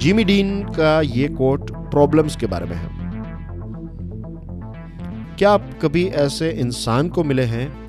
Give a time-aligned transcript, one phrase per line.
[0.00, 3.04] Jimmy Dean का ये coat problems के बारे में है।
[5.38, 7.84] क्या आप कभी ऐसे इंसान को मिले हैं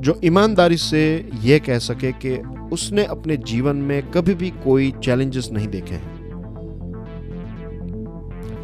[0.00, 2.36] जो ईमानदारी से यह कह सके कि
[2.72, 6.16] उसने अपने जीवन में कभी भी कोई चैलेंजेस नहीं देखे हैं?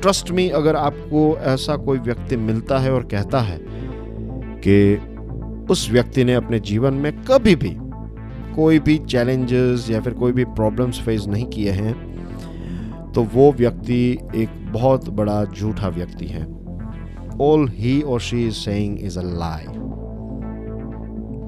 [0.01, 3.61] ट्रस्ट में अगर आपको ऐसा कोई व्यक्ति मिलता है और कहता है
[4.67, 4.97] कि
[5.71, 7.77] उस व्यक्ति ने अपने जीवन में कभी भी
[8.57, 14.19] कोई भी चैलेंजेस या फिर कोई भी प्रॉब्लम्स फेस नहीं किए हैं तो वो व्यक्ति
[14.37, 16.43] एक बहुत बड़ा झूठा व्यक्ति है।
[17.41, 19.65] ऑल ही और she is saying is a lie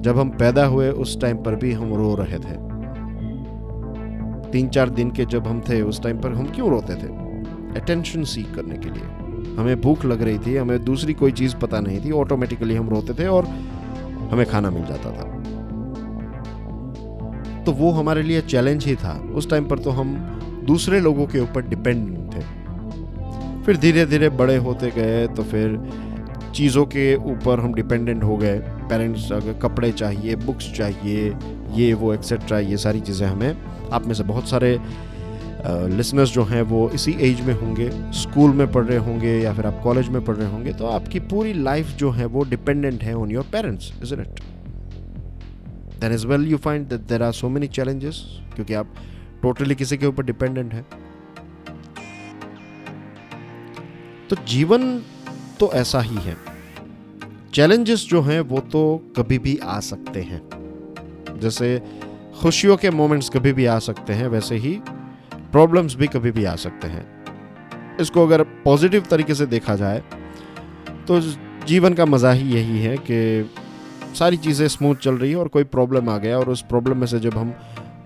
[0.01, 2.57] जब हम पैदा हुए, उस टाइम पर भी हम रो रहे थे।
[4.51, 7.07] तीन चार दिन के जब हम थे, उस टाइम पर हम क्यों रोते थे?
[7.79, 9.03] अटेंशन सीख करने के लिए।
[9.55, 13.13] हमें भूख लग रही थी, हमें दूसरी कोई चीज़ पता नहीं थी ऑटोमेटिकली हम रोते
[13.13, 13.45] थे और
[14.31, 15.34] हमें खाना मिल जाता था।
[17.65, 20.15] तो वो हमारे लिए चैलेंज ही था। उस टाइम पर तो हम
[20.67, 25.79] दूसरे लोगों के ऊपर डिपेंडेंट थे। फिर धीरे धीरे बड़े होते गए तो फिर
[26.55, 31.35] चीज़ों के ऊपर हम डिपेंडेंट हो गए। पेरेंट्स अगर कपड़े चाहिए बुक्स चाहिए,
[31.73, 33.55] ये, वो एक्सेट्रा ये सारी चीज़ें हमें।
[33.91, 34.79] आप में से बहुत सारे
[35.65, 39.65] लिसनर्स जो हैं, वो इसी एज में होंगे। स्कूल में पढ़ रहे होंगे या फिर
[39.65, 43.15] आप कॉलेज में पढ़ रहे होंगे तो आपकी पूरी लाइफ जो है, वो डिपेंडेंट है
[43.17, 44.39] on your parents is it
[45.99, 48.23] then is well you find that there are so many challenges
[48.55, 48.93] क्योंकि आप
[49.41, 50.85] टोटली किसी के ऊपर डिपेंडेंट है।
[54.29, 54.97] तो जीवन
[55.59, 56.35] तो ऐसा ही है।
[57.53, 60.41] चैलेंजेस जो हैं, वो तो कभी भी आ सकते हैं।
[61.39, 61.81] जैसे
[62.41, 64.79] खुशियों के मोमेंट्स कभी भी आ सकते हैं, वैसे ही
[65.51, 67.05] प्रॉब्लम्स भी कभी भी आ सकते हैं।
[68.01, 70.03] इसको अगर पॉजिटिव तरीके से देखा जाए
[71.07, 71.19] तो
[71.67, 73.19] जीवन का मज़ा ही यही है कि
[74.15, 77.07] सारी चीज़ें स्मूथ चल रही है और कोई प्रॉब्लम आ गया और उस प्रॉब्लम में
[77.07, 77.53] से जब हम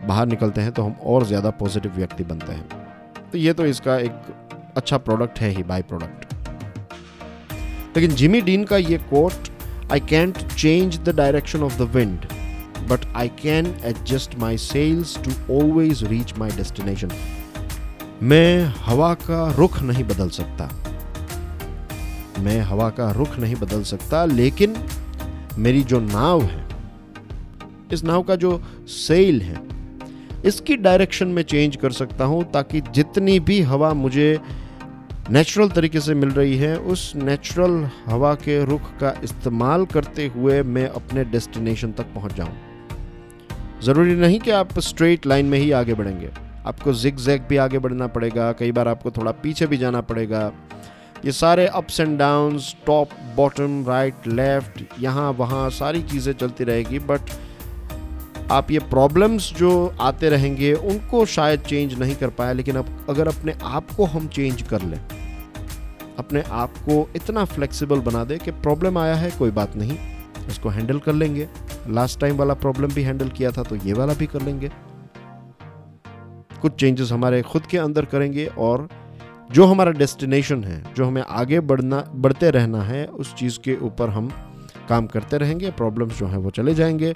[0.07, 3.97] बाहर निकलते हैं तो हम और ज़्यादा पॉजिटिव व्यक्ति बनते हैं। तो ये तो इसका
[3.99, 4.33] एक
[4.77, 6.25] अच्छा प्रोडक्ट है ही बाई प्रोडक्ट
[7.97, 9.49] लेकिन जिमी डीन का ये quote
[9.91, 12.25] I can't change the direction of the wind
[12.89, 17.11] but I can adjust my sails to always reach my destination
[18.23, 20.69] मैं हवा का रुख नहीं बदल सकता।
[22.39, 24.73] मैं हवा का रुख नहीं बदल सकता, लेकिन
[25.59, 26.67] मेरी जो नाव है,
[27.93, 29.61] इस नाव का जो सेल है,
[30.45, 34.39] इसकी डायरेक्शन में चेंज कर सकता हूँ ताकि जितनी भी हवा मुझे
[35.29, 40.61] नेचुरल तरीके से मिल रही है, उस नेचुरल हवा के रुख का इस्तेमाल करते हुए
[40.65, 45.93] मैं अपने डेस्टिनेशन तक पहुँच जाऊँ। ज़रूरी नहीं कि आप स्ट्रेट लाइन में ही आगे
[45.93, 46.29] बढ़ेंगे।
[46.65, 50.51] आपको जिग जैग भी आगे बढ़ना पड़ेगा, कई बार आपको थोड़ा पीछे भी जाना पड़ेगा।
[51.25, 56.99] ये सारे ups and downs top bottom right left यहाँ, वहाँ, सारी चीज़ें चलती रहेगी
[57.01, 57.31] बट
[58.51, 59.71] आप ये प्रॉब्लम्स जो
[60.01, 64.27] आते रहेंगे, उनको शायद चेंज नहीं कर पाए लेकिन अब अगर अपने आप को हम
[64.27, 64.99] चेंज कर लें,
[66.19, 69.97] अपने आप को इतना फ्लेक्सिबल बना दे कि प्रॉब्लम आया है, कोई बात नहीं
[70.47, 71.47] इसको हैंडल कर लेंगे।
[71.89, 74.71] लास्ट टाइम वाला प्रॉब्लम भी हैंडल किया था तो ये वाला भी कर लेंगे।
[76.61, 78.87] कुछ चेंजेस हमारे खुद के अंदर करेंगे और
[79.51, 84.09] जो हमारा डेस्टिनेशन है, जो हमें आगे बढ़ना, बढ़ते रहना है, उस चीज़ के ऊपर
[84.09, 84.29] हम
[84.89, 87.13] काम करते रहेंगे प्रॉब्लम्स जो हैं वो चले जाएँगे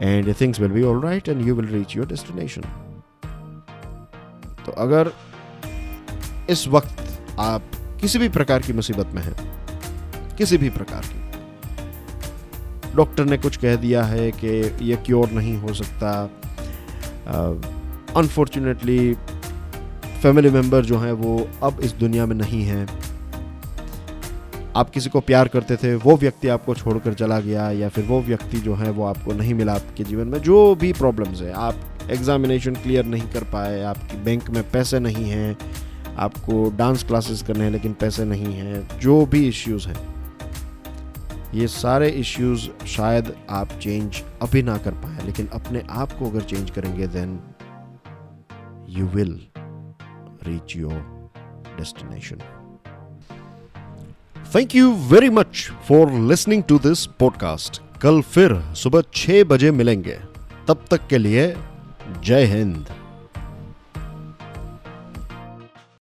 [0.00, 2.60] and things will be all right and you will reach your destination
[4.66, 5.12] तो अगर
[6.50, 7.02] इस वक्त
[7.38, 7.62] आप
[8.00, 9.34] किसी भी प्रकार की मुसीबत में हैं,
[10.36, 11.20] किसी भी प्रकार की
[12.96, 14.48] डॉक्टर ने कुछ कह दिया है कि
[14.82, 16.22] ये क्योर नहीं हो सकता
[18.16, 19.16] अनफॉर्चुनेटली
[20.22, 22.86] फैमिली मेंबर जो हैं वो अब इस दुनिया में नहीं हैं।
[24.76, 28.20] आप किसी को प्यार करते थे, वो व्यक्ति आपको छोड़कर चला गया या फिर वो
[28.20, 32.08] व्यक्ति जो है वो आपको नहीं मिला आपके जीवन में, जो भी प्रॉब्लम्स है, आप
[32.10, 35.56] एग्जामिनेशन क्लियर नहीं कर पाए, आपकी बैंक में पैसे नहीं हैं,
[36.16, 39.96] आपको डांस क्लासेस करने हैं लेकिन पैसे नहीं हैं, जो भी इश्यूज़ हैं,
[41.54, 46.40] ये सारे इश्यूज़ शायद आप चेंज अभी ना कर पाए, लेकिन अपने आप को अगर
[46.40, 47.38] चेंज करेंगे then
[48.88, 49.40] you will
[50.46, 51.30] reach your
[51.76, 52.36] destination
[54.56, 60.18] thank you very much for listening to this podcast कल फिर सुबह छह बजे मिलेंगे।
[60.68, 61.56] तब तक के लिए
[62.24, 62.86] जय हिंद।